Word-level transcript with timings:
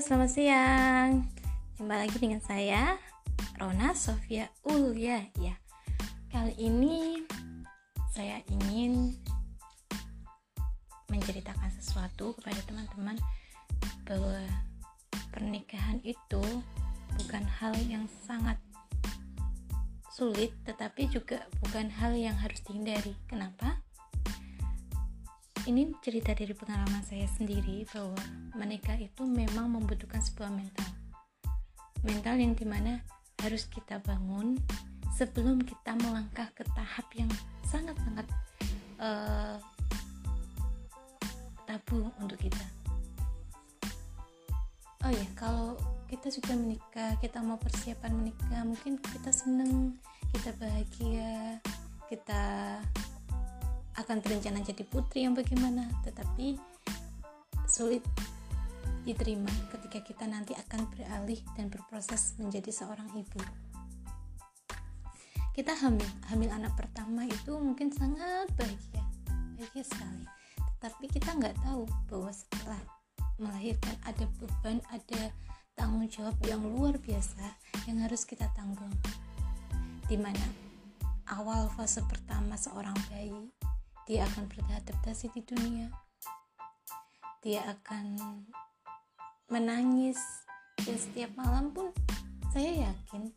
selamat 0.00 0.32
siang. 0.32 1.28
Jumpa 1.76 1.92
lagi 1.92 2.16
dengan 2.16 2.40
saya, 2.40 2.96
Rona 3.60 3.92
Sofia 3.92 4.48
Ulya. 4.64 5.28
Ya, 5.36 5.60
kali 6.32 6.56
ini 6.56 7.20
saya 8.08 8.40
ingin 8.48 9.12
menceritakan 11.12 11.68
sesuatu 11.76 12.32
kepada 12.40 12.56
teman-teman 12.64 13.20
bahwa 14.08 14.40
pernikahan 15.36 16.00
itu 16.00 16.44
bukan 17.20 17.44
hal 17.60 17.76
yang 17.84 18.08
sangat 18.24 18.56
sulit, 20.08 20.56
tetapi 20.64 21.12
juga 21.12 21.44
bukan 21.60 21.92
hal 21.92 22.16
yang 22.16 22.40
harus 22.40 22.64
dihindari. 22.64 23.12
Kenapa? 23.28 23.84
Ini 25.68 25.92
cerita 26.00 26.32
dari 26.32 26.56
pengalaman 26.56 27.04
saya 27.04 27.28
sendiri 27.28 27.84
bahwa 27.92 28.16
menikah 28.56 28.96
itu 28.96 29.28
memang 29.28 29.68
membutuhkan 29.68 30.24
sebuah 30.24 30.48
mental. 30.48 30.88
Mental 32.00 32.36
yang 32.40 32.56
di 32.56 32.64
mana 32.64 33.04
harus 33.44 33.68
kita 33.68 34.00
bangun 34.00 34.56
sebelum 35.12 35.60
kita 35.60 35.96
melangkah 36.00 36.48
ke 36.56 36.64
tahap 36.72 37.04
yang 37.12 37.28
sangat-sangat 37.68 38.24
uh, 38.96 39.60
tabu 41.68 42.08
untuk 42.24 42.40
kita. 42.40 42.64
Oh 45.04 45.12
ya 45.12 45.26
kalau 45.36 45.76
kita 46.08 46.28
sudah 46.28 46.56
menikah 46.56 47.16
kita 47.20 47.40
mau 47.40 47.56
persiapan 47.60 48.12
menikah 48.16 48.64
mungkin 48.64 49.00
kita 49.00 49.32
seneng 49.32 49.96
kita 50.32 50.52
bahagia 50.60 51.56
kita 52.10 52.44
akan 54.00 54.24
berencana 54.24 54.64
jadi 54.64 54.82
putri 54.88 55.28
yang 55.28 55.36
bagaimana 55.36 55.88
tetapi 56.02 56.56
sulit 57.68 58.02
diterima 59.04 59.48
ketika 59.72 60.00
kita 60.04 60.24
nanti 60.28 60.52
akan 60.52 60.84
beralih 60.92 61.40
dan 61.56 61.72
berproses 61.72 62.36
menjadi 62.36 62.68
seorang 62.68 63.08
ibu. 63.16 63.40
Kita 65.50 65.76
hamil 65.76 66.08
hamil 66.32 66.50
anak 66.52 66.76
pertama 66.76 67.24
itu 67.26 67.52
mungkin 67.56 67.92
sangat 67.92 68.48
bahagia 68.56 69.02
bahagia 69.56 69.84
sekali. 69.84 70.24
Tetapi 70.80 71.04
kita 71.12 71.30
nggak 71.36 71.56
tahu 71.60 71.84
bahwa 72.08 72.32
setelah 72.32 72.80
melahirkan 73.36 73.96
ada 74.04 74.24
beban 74.40 74.80
ada 74.92 75.32
tanggung 75.76 76.08
jawab 76.08 76.36
yang 76.44 76.60
luar 76.64 76.96
biasa 77.00 77.56
yang 77.88 78.00
harus 78.04 78.24
kita 78.24 78.48
tanggung. 78.56 78.92
Di 80.08 80.16
mana 80.16 80.44
awal 81.30 81.70
fase 81.72 82.02
pertama 82.08 82.58
seorang 82.58 82.96
bayi 83.08 83.48
dia 84.08 84.24
akan 84.24 84.48
beradaptasi 84.48 85.32
di 85.34 85.42
dunia. 85.44 85.88
Dia 87.44 87.64
akan 87.68 88.16
menangis. 89.50 90.20
Dan 90.80 90.96
setiap 90.96 91.36
malam 91.36 91.76
pun 91.76 91.92
saya 92.48 92.88
yakin 92.88 93.28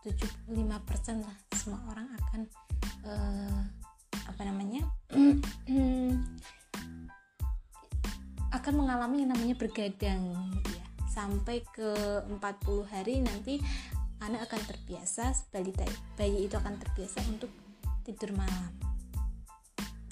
75% 0.00 0.48
lah 1.22 1.36
semua 1.54 1.80
orang 1.92 2.08
akan 2.08 2.40
uh, 3.04 3.62
apa 4.26 4.42
namanya 4.48 4.82
akan 8.56 8.72
mengalami 8.74 9.22
yang 9.22 9.36
namanya 9.36 9.54
bergadang 9.60 10.32
ya. 10.72 10.84
Sampai 11.12 11.60
ke 11.76 11.92
40 12.24 12.40
hari 12.88 13.20
nanti 13.20 13.60
anak 14.24 14.48
akan 14.48 14.62
terbiasa 14.72 15.36
balita 15.52 15.84
bayi 16.16 16.48
itu 16.48 16.56
akan 16.56 16.80
terbiasa 16.80 17.20
untuk 17.28 17.52
tidur 18.06 18.32
malam 18.32 18.91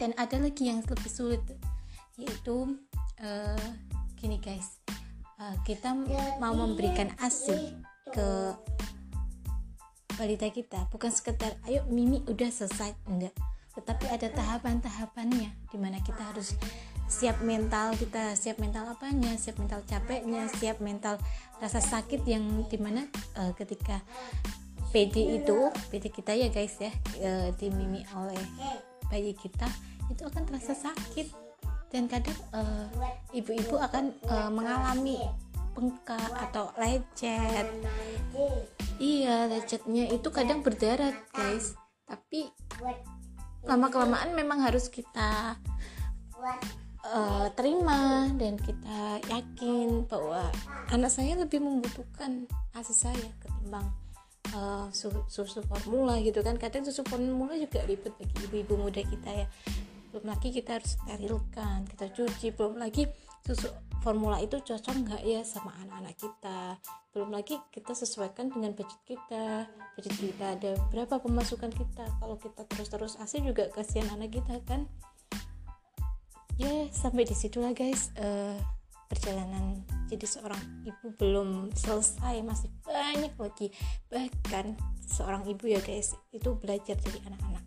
dan 0.00 0.16
ada 0.16 0.40
lagi 0.40 0.72
yang 0.72 0.80
lebih 0.80 1.12
sulit 1.12 1.44
yaitu 2.16 2.80
uh, 3.20 3.68
gini 4.16 4.40
guys 4.40 4.80
uh, 5.36 5.56
kita 5.68 5.92
mau 6.40 6.56
memberikan 6.56 7.12
asi 7.20 7.76
ke 8.10 8.56
balita 10.20 10.52
kita. 10.52 10.84
Bukan 10.92 11.08
sekedar 11.08 11.56
ayo 11.64 11.80
mimi 11.88 12.20
udah 12.28 12.52
selesai. 12.52 12.92
Enggak. 13.08 13.32
Tetapi 13.72 14.04
ada 14.12 14.28
tahapan-tahapannya 14.28 15.48
di 15.72 15.78
mana 15.80 15.96
kita 16.04 16.20
harus 16.20 16.52
siap 17.10 17.42
mental 17.42 17.90
kita 17.98 18.38
siap 18.38 18.62
mental 18.62 18.86
apanya 18.86 19.34
siap 19.34 19.58
mental 19.58 19.82
capeknya 19.82 20.46
siap 20.46 20.78
mental 20.78 21.18
rasa 21.58 21.82
sakit 21.82 22.22
yang 22.22 22.46
di 22.70 22.78
mana 22.78 23.02
uh, 23.34 23.50
ketika 23.58 23.98
PD 24.94 25.42
itu 25.42 25.74
PD 25.90 26.06
kita 26.14 26.38
ya 26.38 26.46
guys 26.54 26.78
ya 26.78 26.94
uh, 27.18 27.50
dimimi 27.58 28.06
oleh 28.14 28.38
bayi 29.10 29.34
kita 29.34 29.66
itu 30.08 30.22
akan 30.24 30.42
terasa 30.46 30.72
sakit. 30.72 31.28
Dan 31.90 32.06
kadang 32.06 32.38
eh, 32.54 32.86
ibu-ibu 33.34 33.74
uh, 33.74 33.90
akan 33.90 34.14
uh, 34.30 34.46
mengalami 34.46 35.18
bengkak 35.74 36.30
atau 36.38 36.70
lecet. 36.78 37.66
Iya 39.02 39.50
lecetnya 39.50 40.06
itu 40.06 40.30
kadang 40.30 40.62
berdarah 40.62 41.10
guys. 41.34 41.74
Tapi 42.06 42.46
lama 43.66 43.90
kelamaan 43.90 44.38
memang 44.38 44.62
harus 44.62 44.86
kita 44.86 45.58
uh, 47.04 47.46
terima 47.58 48.30
dan 48.38 48.54
kita 48.54 49.18
yakin 49.28 50.06
bahwa 50.06 50.46
anak 50.94 51.10
saya 51.10 51.36
lebih 51.36 51.58
membutuhkan 51.58 52.46
kasih 52.70 53.10
saya 53.10 53.28
ketimbang 53.42 53.88
uh, 54.54 54.86
susu, 54.92 55.60
formula 55.66 56.18
gitu 56.22 56.40
kan. 56.40 56.56
Kadang 56.56 56.86
susu 56.86 57.02
formula 57.06 57.54
juga 57.56 57.82
ribet 57.86 58.12
bagi 58.16 58.36
ibu-ibu 58.46 58.74
muda 58.78 59.02
kita 59.02 59.30
ya. 59.30 59.46
Belum 60.10 60.26
lagi 60.26 60.50
kita 60.50 60.78
harus 60.78 60.98
sterilkan 60.98 61.86
kita 61.86 62.06
cuci. 62.10 62.46
Belum 62.54 62.78
lagi 62.78 63.06
susu 63.46 63.70
formula 64.00 64.40
itu 64.40 64.58
cocok 64.58 64.94
nggak 65.06 65.22
ya 65.22 65.40
sama 65.46 65.70
anak-anak 65.86 66.14
kita. 66.18 66.60
Belum 67.10 67.30
lagi 67.34 67.58
kita 67.70 67.92
sesuaikan 67.94 68.50
dengan 68.50 68.74
budget 68.74 69.00
kita. 69.06 69.66
Budget 69.94 70.14
kita 70.18 70.46
ada 70.58 70.70
berapa 70.90 71.18
pemasukan 71.22 71.70
kita. 71.70 72.04
Kalau 72.18 72.36
kita 72.38 72.62
terus-terus 72.66 73.18
asing 73.22 73.46
juga 73.46 73.70
kasihan 73.70 74.10
anak 74.14 74.34
kita 74.34 74.58
kan. 74.66 74.86
Ya 76.60 76.90
sampai 76.92 77.24
di 77.24 77.32
situ 77.32 77.62
lah 77.62 77.72
guys. 77.72 78.12
Uh, 78.18 78.58
perjalanan 79.10 79.82
jadi 80.10 80.26
seorang 80.26 80.62
ibu 80.82 81.14
belum 81.18 81.70
selesai 81.70 82.42
masih 82.42 82.70
banyak 82.82 83.30
lagi. 83.38 83.70
Bahkan 84.10 84.74
seorang 85.06 85.46
ibu 85.46 85.70
ya 85.70 85.78
guys 85.78 86.18
itu 86.34 86.54
belajar 86.58 86.98
dari 86.98 87.18
anak-anak. 87.26 87.64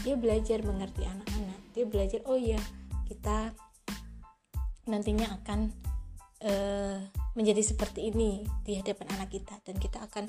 Dia 0.00 0.16
belajar 0.16 0.64
mengerti 0.64 1.04
anak-anak. 1.04 1.60
Dia 1.76 1.84
belajar 1.84 2.20
oh 2.24 2.40
iya 2.40 2.56
kita 3.04 3.52
nantinya 4.88 5.28
akan 5.40 5.68
uh, 6.40 7.04
menjadi 7.36 7.60
seperti 7.60 8.08
ini 8.08 8.48
di 8.64 8.80
hadapan 8.80 9.12
anak 9.20 9.36
kita. 9.36 9.60
Dan 9.60 9.76
kita 9.76 10.08
akan 10.08 10.24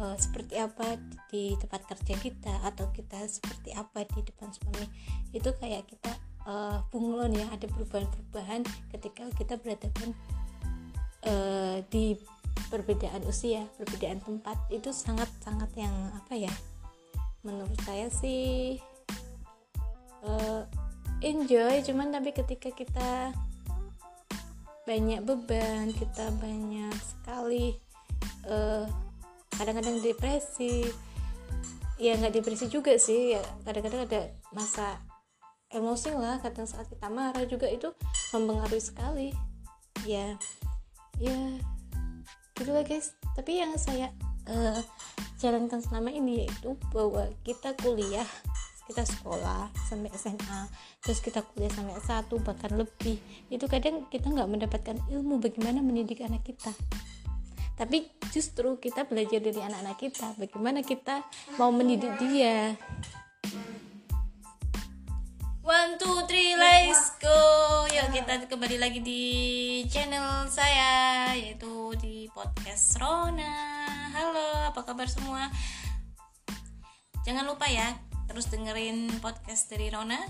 uh, 0.00 0.16
seperti 0.16 0.56
apa 0.56 0.96
di 1.28 1.60
tempat 1.60 1.84
kerja 1.92 2.16
kita 2.16 2.64
atau 2.64 2.88
kita 2.88 3.20
seperti 3.28 3.76
apa 3.76 4.08
di 4.08 4.24
depan 4.24 4.48
suami. 4.48 4.88
Itu 5.36 5.52
kayak 5.60 5.92
kita 5.92 6.31
uh, 6.46 6.82
bunglon 6.90 7.34
ya 7.36 7.46
ada 7.50 7.66
perubahan-perubahan 7.70 8.62
ketika 8.94 9.28
kita 9.38 9.54
berhadapan 9.58 10.10
uh, 11.26 11.78
di 11.90 12.18
perbedaan 12.68 13.22
usia 13.28 13.68
perbedaan 13.76 14.20
tempat. 14.24 14.56
Itu 14.72 14.90
sangat-sangat 14.90 15.70
yang 15.76 15.94
apa 16.16 16.34
ya 16.36 16.52
menurut 17.42 17.78
saya 17.84 18.08
sih 18.08 18.78
uh, 20.26 20.64
enjoy. 21.20 21.82
Cuman 21.84 22.10
tapi 22.14 22.32
ketika 22.32 22.70
kita 22.72 23.10
banyak 24.82 25.22
beban 25.22 25.94
kita 25.94 26.34
banyak 26.42 26.96
sekali 26.98 27.78
kadang-kadang 29.54 30.00
uh, 30.00 30.02
depresi. 30.02 30.88
Ya 32.02 32.18
nggak 32.18 32.34
depresi 32.34 32.66
juga 32.66 32.98
sih. 32.98 33.38
Ya 33.38 33.42
kadang-kadang 33.62 34.10
ada 34.10 34.20
masa 34.50 34.98
emosi 35.72 36.12
lah 36.12 36.38
kadang 36.40 36.68
saat 36.68 36.88
kita 36.88 37.08
marah 37.08 37.44
juga 37.48 37.66
itu 37.68 37.90
mempengaruhi 38.36 38.82
sekali. 38.82 39.28
Ya 40.04 40.36
ya 41.18 41.36
gitulah 42.56 42.84
guys. 42.84 43.16
Tapi 43.32 43.64
yang 43.64 43.74
saya 43.80 44.12
uh, 44.48 44.80
jalankan 45.40 45.80
selama 45.80 46.12
ini 46.12 46.46
yaitu 46.46 46.76
bahwa 46.92 47.26
kita 47.42 47.74
kuliah 47.80 48.26
kita 48.90 49.06
sekolah 49.06 49.70
sampai 49.88 50.10
SMA 50.18 50.68
terus 51.00 51.22
kita 51.22 51.40
kuliah 51.40 51.70
sampai 51.72 51.96
S1 52.02 52.28
bahkan 52.44 52.72
lebih. 52.76 53.16
Itu 53.48 53.66
kadang 53.66 54.06
kita 54.12 54.28
nggak 54.28 54.50
mendapatkan 54.50 54.96
ilmu 55.08 55.40
bagaimana 55.40 55.80
mendidik 55.80 56.22
anak 56.22 56.44
kita. 56.44 56.74
Tapi 57.72 58.04
justru 58.30 58.78
kita 58.78 59.08
belajar 59.08 59.40
dari 59.40 59.58
anak-anak 59.58 59.96
kita 59.96 60.26
bagaimana 60.36 60.84
kita 60.84 61.24
mau 61.56 61.72
mendidik 61.72 62.14
dia 62.20 62.76
One, 65.82 65.98
two, 65.98 66.22
three, 66.30 66.54
let's 66.54 67.10
go. 67.18 67.42
Yuk 67.90 68.14
kita 68.14 68.46
kembali 68.46 68.78
lagi 68.78 69.02
di 69.02 69.24
channel 69.90 70.46
saya 70.46 71.34
Yaitu 71.34 71.98
di 71.98 72.30
podcast 72.30 73.02
Rona. 73.02 73.50
Halo, 74.14 74.70
apa 74.70 74.78
kabar 74.86 75.10
semua? 75.10 75.50
Jangan 77.26 77.50
lupa 77.50 77.66
ya 77.66 77.98
Terus 78.30 78.46
dengerin 78.46 79.10
podcast 79.18 79.74
dari 79.74 79.90
Rona. 79.90 80.22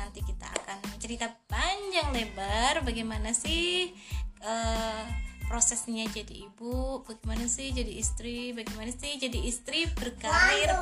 Nanti 0.00 0.24
kita 0.24 0.48
akan 0.48 0.80
cerita 0.96 1.28
panjang 1.44 2.16
lebar 2.16 2.80
bagaimana 2.80 3.36
sih 3.36 3.92
uh, 4.40 5.04
prosesnya 5.44 6.08
jadi 6.08 6.48
ibu 6.48 7.04
bagaimana 7.04 7.44
sih 7.44 7.68
jadi 7.68 7.92
istri 8.00 8.56
bagaimana 8.56 8.88
sih 8.96 9.20
jadi 9.20 9.44
istri 9.44 9.92
berkarir 9.92 10.72